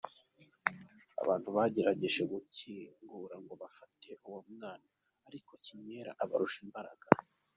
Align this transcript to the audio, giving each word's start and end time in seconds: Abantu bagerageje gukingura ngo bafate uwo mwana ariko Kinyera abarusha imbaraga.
Abantu 1.21 1.47
bagerageje 1.55 2.21
gukingura 2.31 3.35
ngo 3.43 3.53
bafate 3.61 4.09
uwo 4.27 4.39
mwana 4.51 4.87
ariko 5.27 5.51
Kinyera 5.65 6.11
abarusha 6.23 6.59
imbaraga. 6.67 7.05